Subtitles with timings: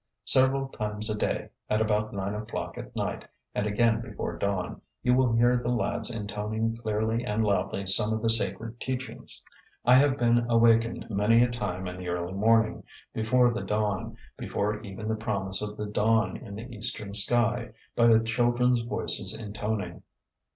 [0.25, 5.13] Several times a day, at about nine o'clock at night, and again before dawn, you
[5.13, 9.43] will hear the lads intoning clearly and loudly some of the sacred teachings.
[9.85, 12.83] I have been awakened many a time in the early morning,
[13.13, 18.07] before the dawn, before even the promise of the dawn in the eastern sky, by
[18.07, 20.01] the children's voices intoning.